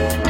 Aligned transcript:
Bye. 0.00 0.29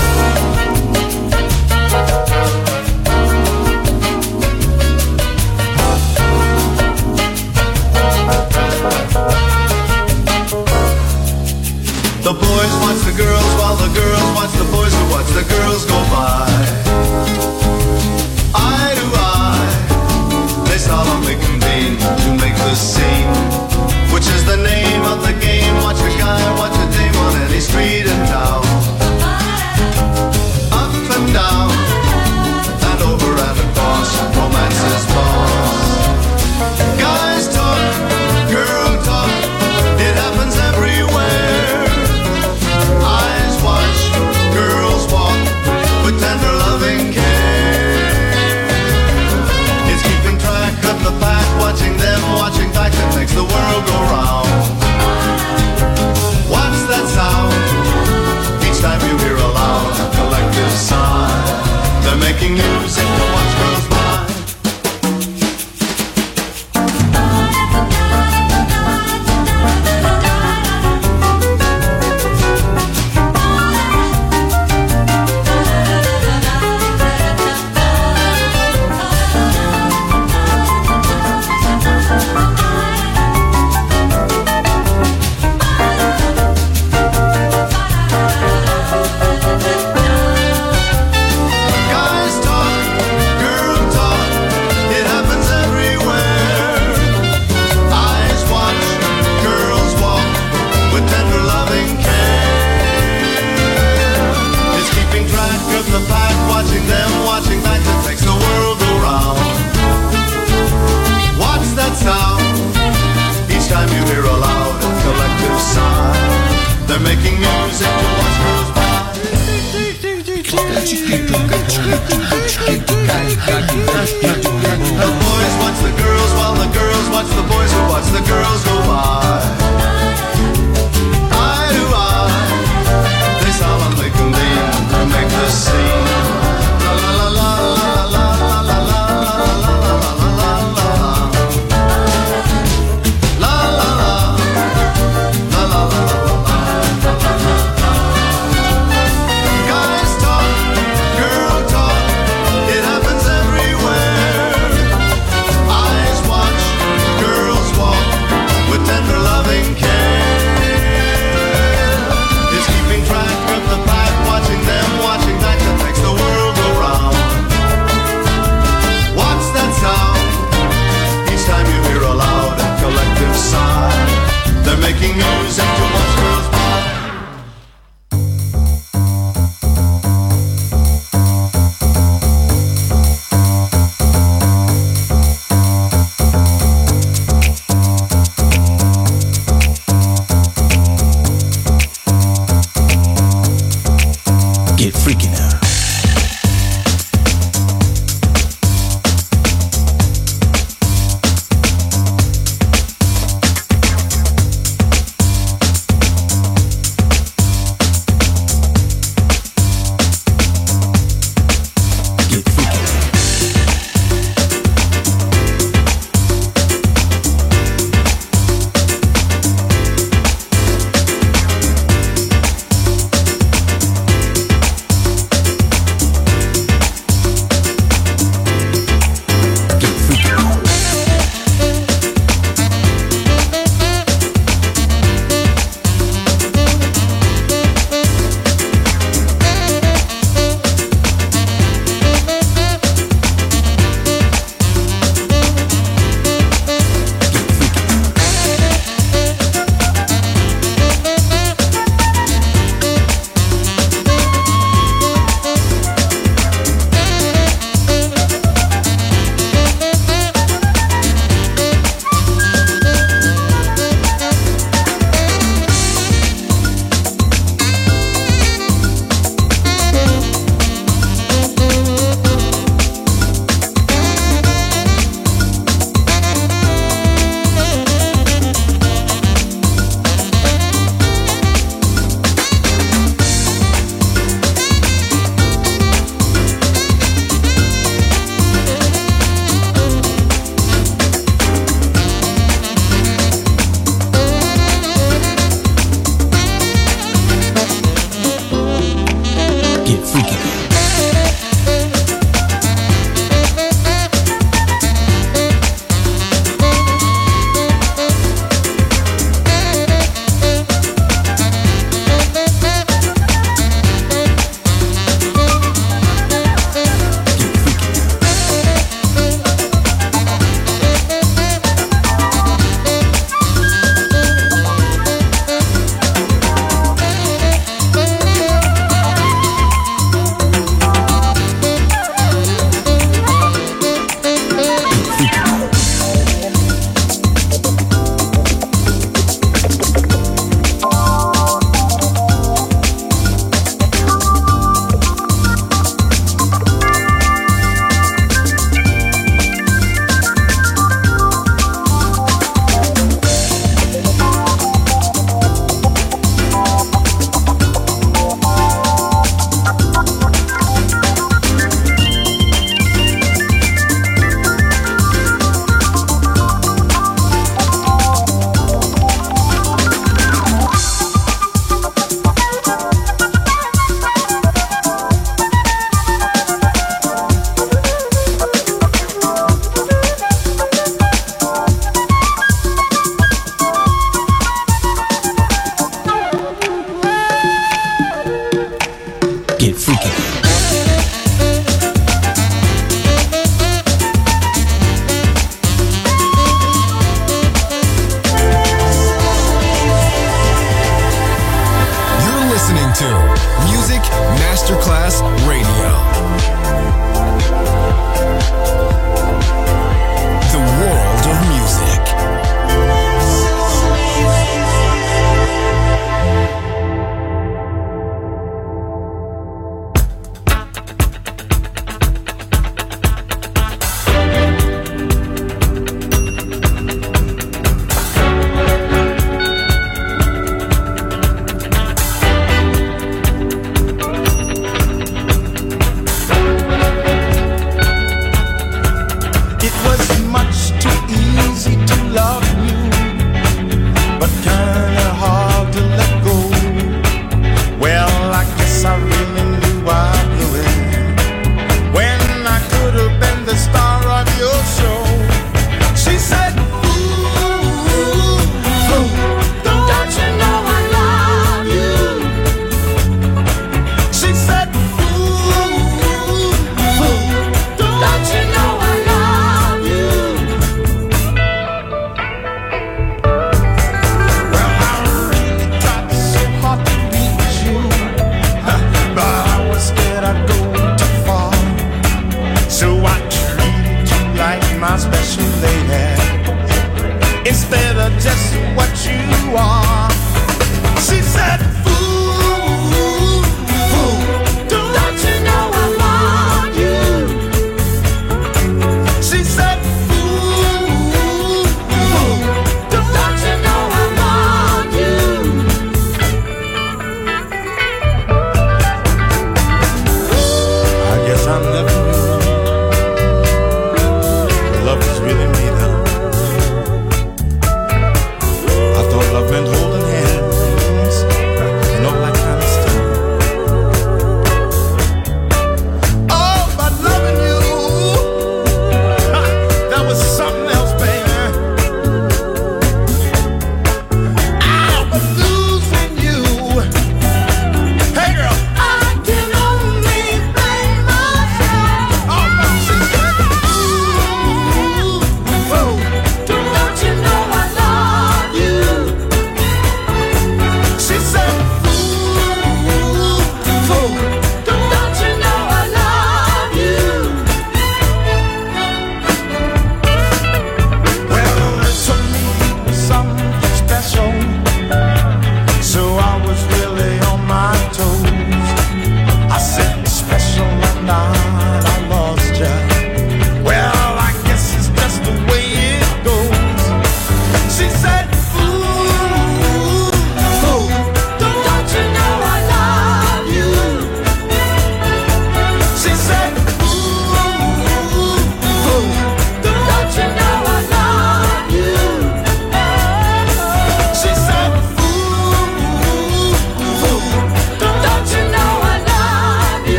Masterclass 404.71 405.21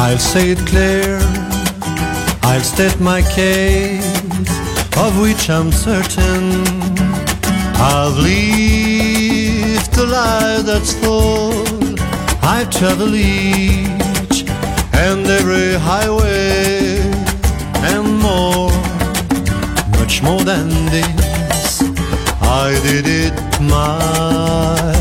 I'll 0.00 0.18
say 0.18 0.52
it 0.52 0.58
clear, 0.66 1.18
I'll 2.42 2.60
state 2.60 3.00
my 3.00 3.20
case, 3.22 4.50
of 4.96 5.20
which 5.20 5.50
I'm 5.50 5.70
certain. 5.72 6.64
I've 7.74 8.16
lived 8.16 9.96
a 9.98 10.06
life 10.06 10.64
that's 10.66 10.92
full, 10.94 11.64
I've 12.42 12.70
traveled 12.70 13.14
each 13.14 14.44
and 14.94 15.26
every 15.26 15.74
highway 15.74 17.00
and 17.90 18.18
more, 18.18 18.70
much 19.98 20.22
more 20.22 20.42
than 20.42 20.68
this. 20.86 21.82
I 22.40 22.78
did 22.82 23.06
it 23.06 23.34
my 23.60 24.97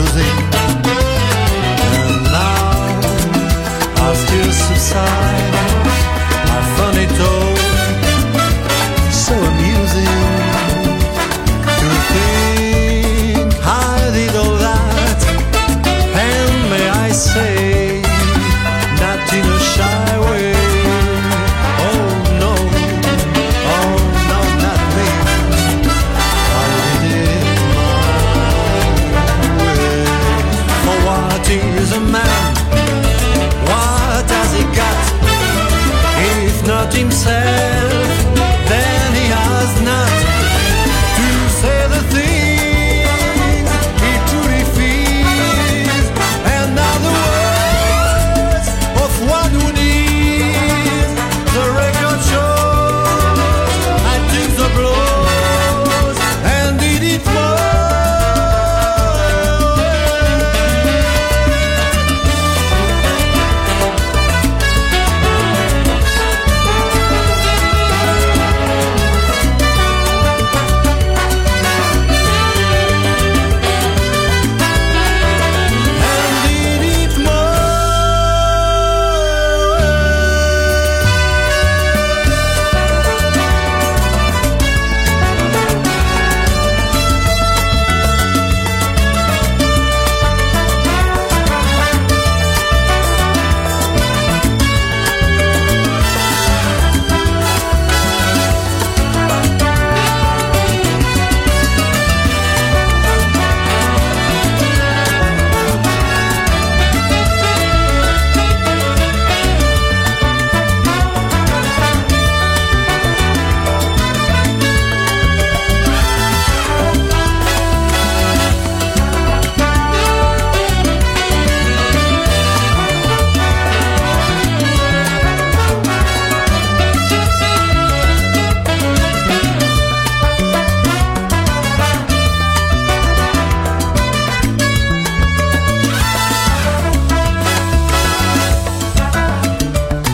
cruzei 0.00 0.49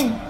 The 0.00 0.29